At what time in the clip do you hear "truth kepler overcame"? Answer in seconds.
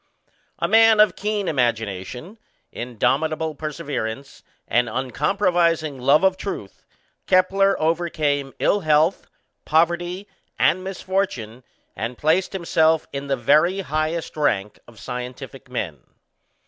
6.37-8.51